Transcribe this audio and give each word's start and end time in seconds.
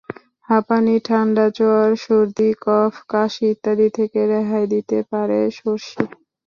হাঁপানি, 0.49 0.95
ঠান্ডা 1.07 1.45
জ্বর, 1.57 1.87
সর্দি, 2.03 2.49
কফ, 2.65 2.93
কাশি 3.09 3.45
ইত্যাদি 3.53 3.87
থেকে 3.97 4.19
রেহাই 4.31 4.65
দিতে 4.73 4.97
পারে 5.11 5.39
সরষে। 5.57 6.03